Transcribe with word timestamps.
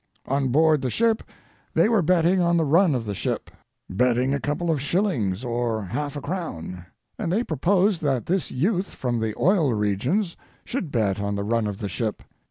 On 0.25 0.47
board 0.47 0.81
the 0.81 0.89
ship 0.89 1.21
they 1.75 1.87
were 1.87 2.01
betting 2.01 2.41
on 2.41 2.57
the 2.57 2.65
run 2.65 2.95
of 2.95 3.05
the 3.05 3.13
ship, 3.13 3.51
betting 3.87 4.33
a 4.33 4.39
couple 4.39 4.71
of 4.71 4.81
shillings, 4.81 5.45
or 5.45 5.83
half 5.83 6.15
a 6.15 6.21
crown, 6.21 6.87
and 7.19 7.31
they 7.31 7.43
proposed 7.43 8.01
that 8.01 8.25
this 8.25 8.49
youth 8.49 8.95
from 8.95 9.19
the 9.19 9.35
oil 9.37 9.75
regions 9.75 10.35
should 10.65 10.91
bet 10.91 11.19
on 11.19 11.35
the 11.35 11.43
run 11.43 11.67
of 11.67 11.77
the 11.77 11.87
ship. 11.87 12.23